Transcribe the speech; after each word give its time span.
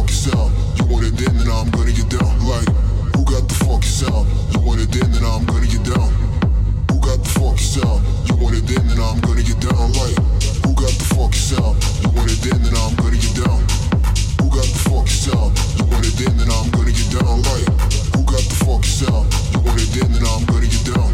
fuck 0.00 0.10
sound? 0.10 0.52
You 0.78 0.84
want 0.86 1.04
it 1.04 1.16
then, 1.16 1.36
then 1.36 1.50
I'm 1.50 1.68
gonna 1.70 1.92
get 1.92 2.08
down. 2.08 2.32
Like, 2.46 2.68
who 3.12 3.24
got 3.24 3.44
the 3.48 3.54
fuck 3.64 3.84
sound? 3.84 4.28
You 4.52 4.60
want 4.60 4.80
it 4.80 4.90
then, 4.90 5.12
then 5.12 5.24
I'm 5.24 5.44
gonna 5.44 5.66
get 5.66 5.84
down. 5.84 6.10
Who 6.88 6.96
got 7.00 7.20
the 7.20 7.28
fuck 7.36 7.58
sound? 7.58 8.00
You 8.28 8.34
want 8.36 8.56
it 8.56 8.64
then, 8.64 8.86
then 8.88 9.00
I'm 9.00 9.20
gonna 9.20 9.42
get 9.42 9.60
down. 9.60 9.92
Like, 10.00 10.16
who 10.64 10.72
got 10.72 10.94
the 10.96 11.06
fuck 11.12 11.34
sound? 11.34 11.76
You 12.00 12.08
want 12.16 12.30
it 12.32 12.40
then, 12.40 12.62
then 12.62 12.76
I'm 12.76 12.94
gonna 12.96 13.20
get 13.20 13.34
down. 13.44 13.60
Who 14.40 14.48
got 14.48 14.68
the 14.72 14.80
fuck 14.88 15.08
sound? 15.08 15.52
You 15.76 15.84
want 15.92 16.06
it 16.06 16.16
then, 16.16 16.36
then 16.38 16.48
I'm 16.48 16.70
gonna 16.70 16.92
get 16.92 17.10
down. 17.12 17.36
Like, 17.44 17.66
who 18.16 18.20
got 18.24 18.44
the 18.48 18.56
fuck 18.64 18.84
sound? 18.84 19.26
You 19.52 19.60
want 19.60 19.80
it 19.84 19.90
then, 19.92 20.08
then 20.16 20.24
I'm 20.24 20.44
gonna 20.48 20.68
get 20.68 20.84
down. 20.96 21.12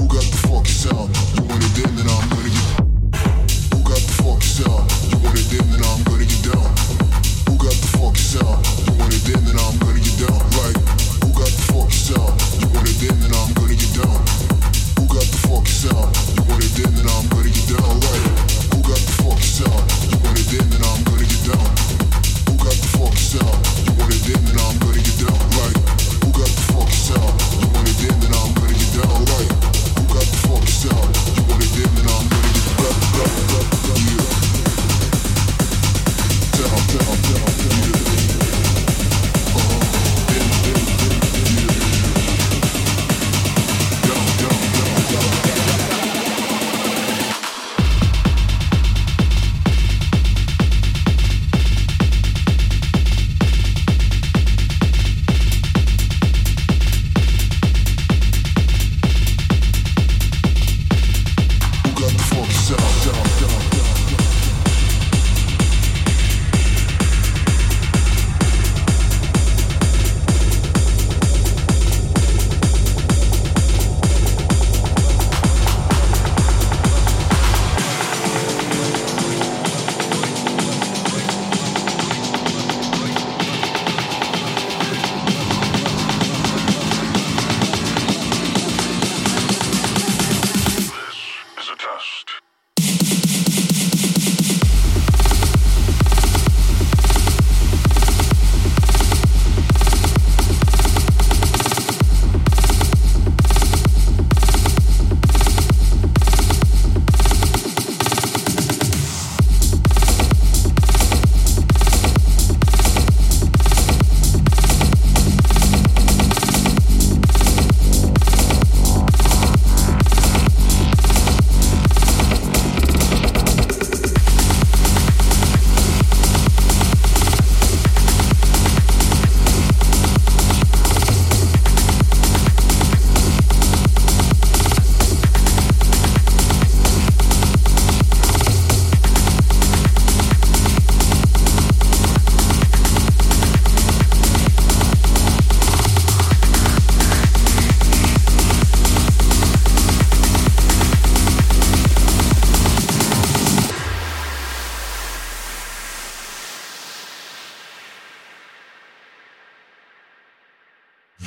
Who 0.00 0.04
got 0.08 0.24
the 0.24 0.38
funky 0.48 0.72
sound? 0.72 1.12
You 1.36 1.42
want 1.44 1.60
it 1.60 1.76
in, 1.84 1.92
then 1.96 2.08
I'm 2.08 2.24
gonna 2.28 2.37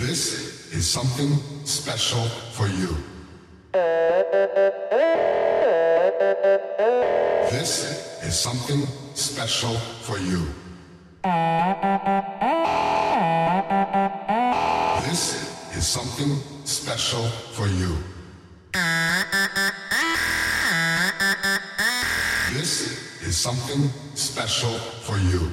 This 0.01 0.73
is 0.73 0.89
something 0.89 1.37
special 1.63 2.25
for 2.53 2.67
you. 2.67 2.97
This 7.51 8.23
is 8.23 8.39
something 8.39 8.87
special 9.13 9.75
for 10.01 10.17
you. 10.17 10.47
This 15.05 15.77
is 15.77 15.85
something 15.85 16.35
special 16.65 17.27
for 17.53 17.67
you. 17.67 17.95
This 22.53 23.21
is 23.21 23.37
something 23.37 23.87
special 24.15 24.79
for 25.05 25.19
you. 25.19 25.51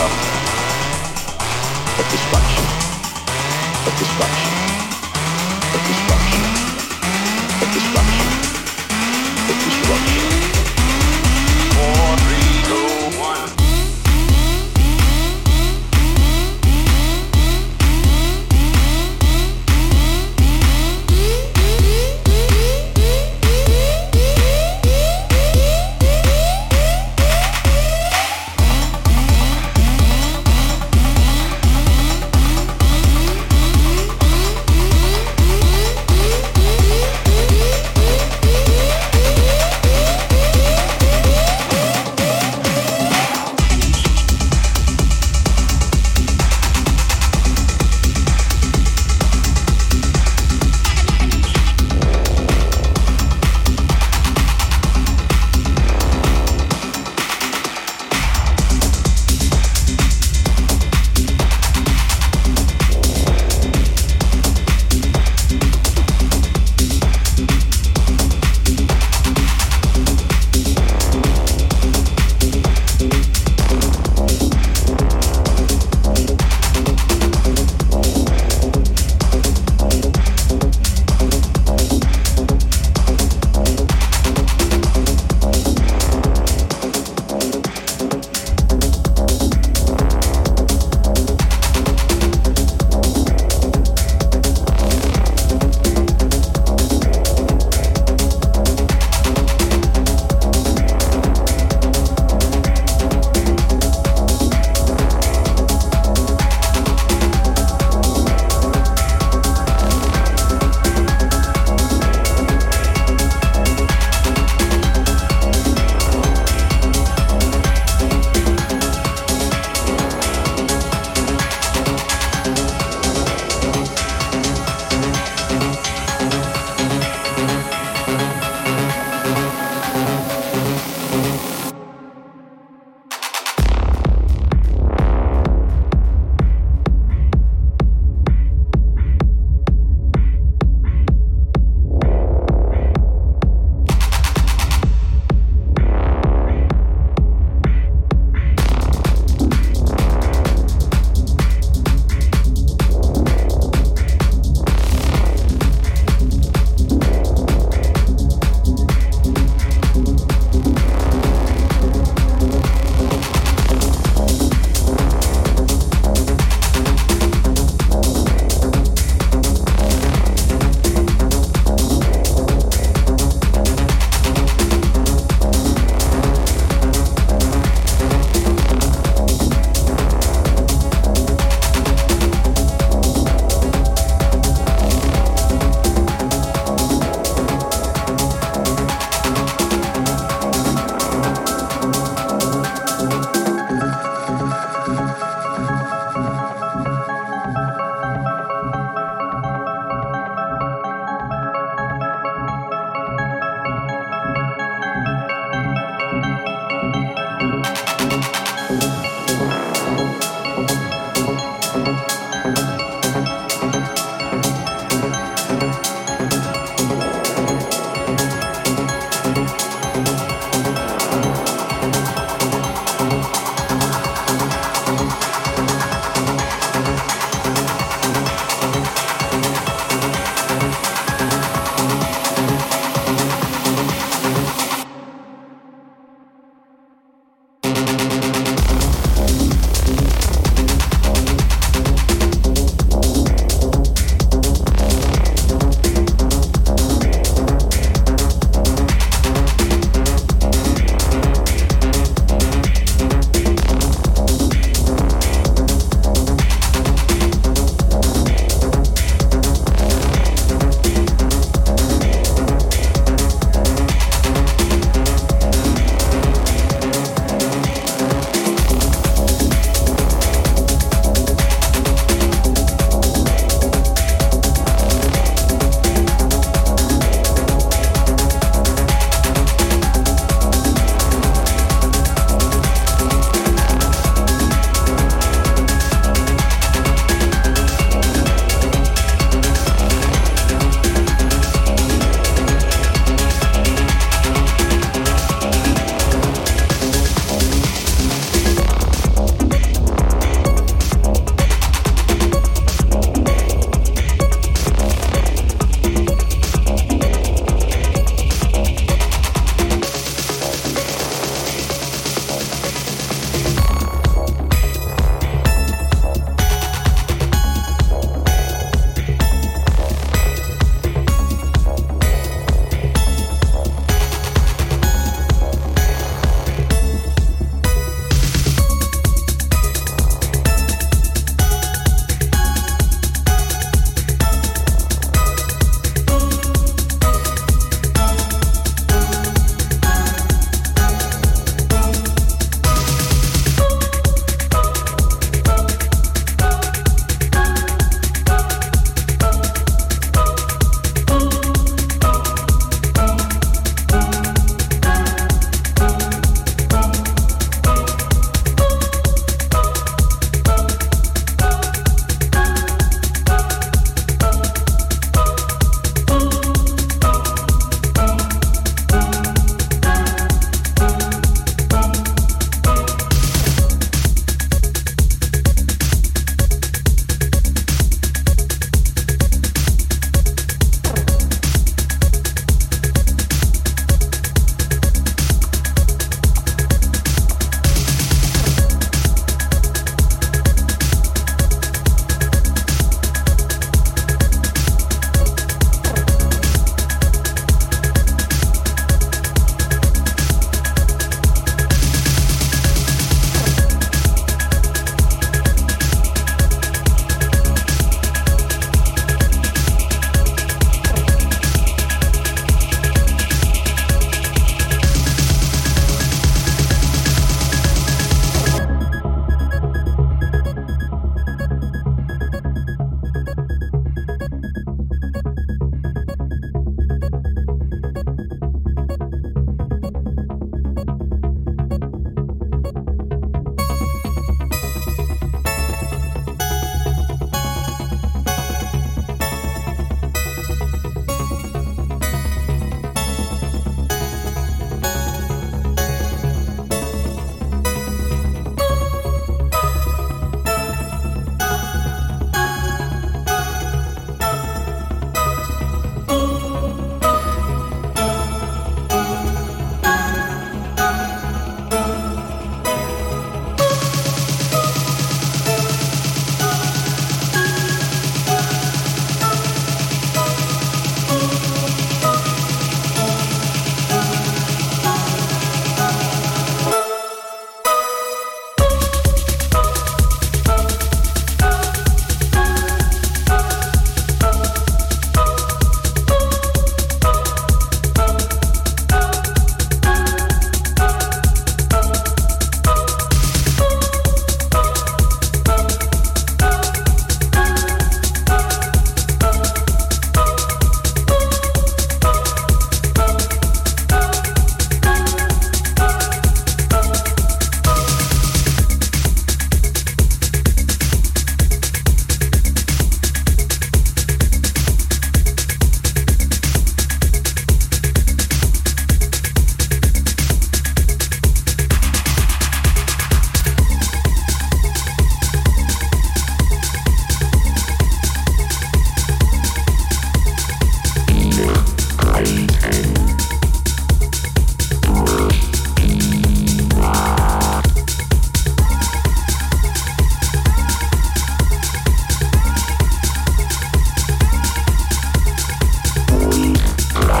Left 0.00 0.40
but 1.96 2.08
destruction, 2.10 2.64
but 3.84 3.94
destruction, 3.98 4.52
but 5.72 5.82
destruction, 5.88 6.19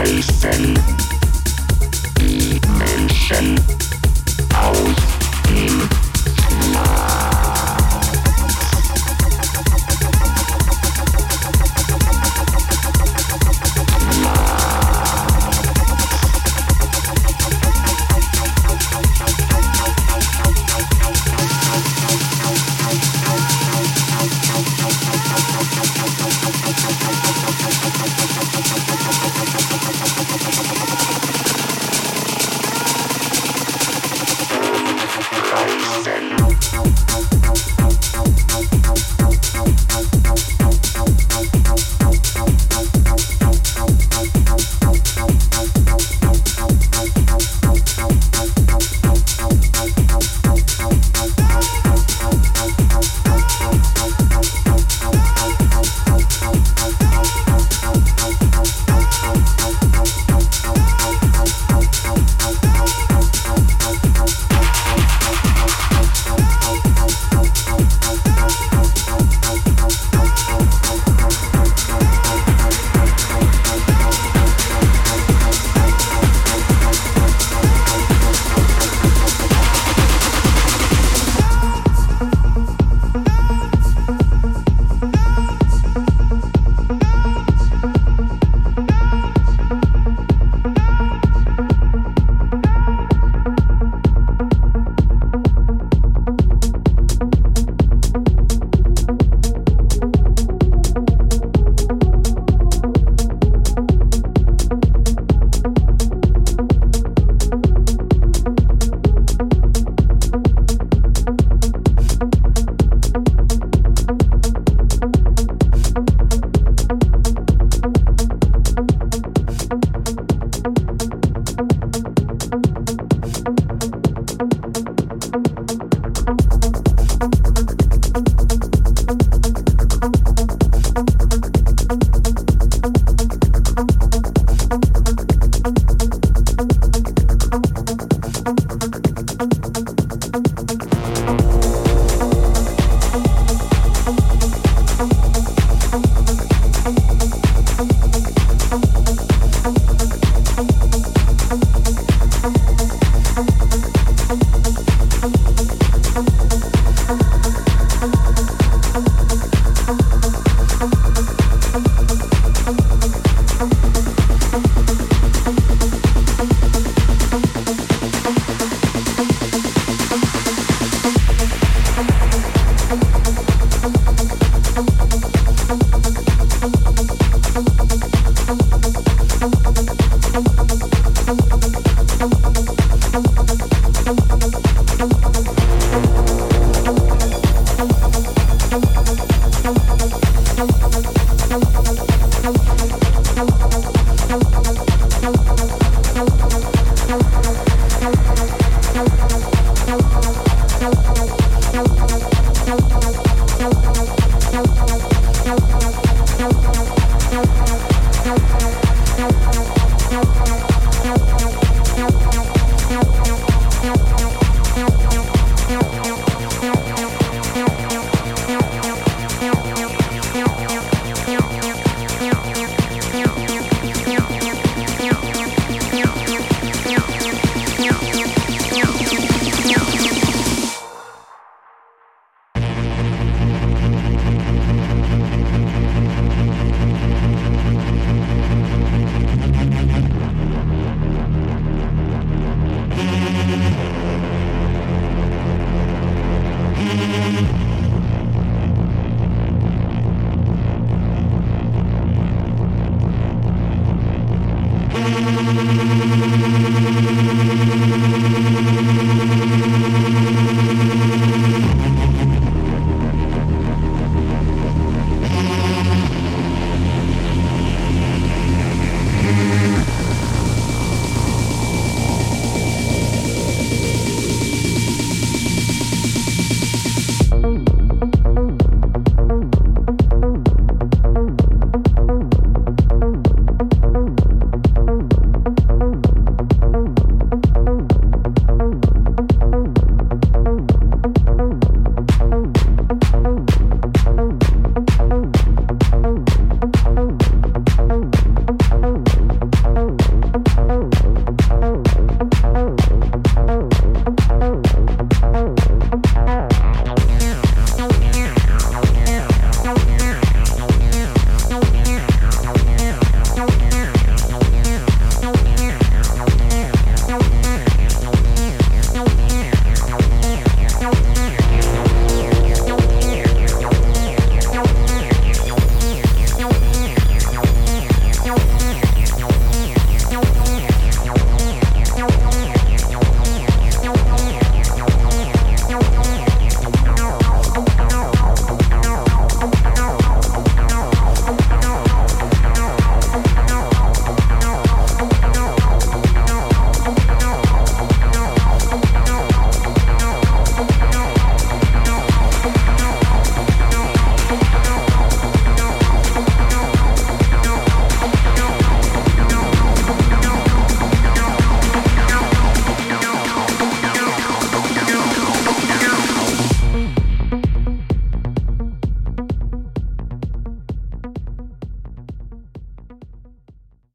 Menschen, 0.02 0.78
die 2.18 2.58
Menschen. 2.78 3.89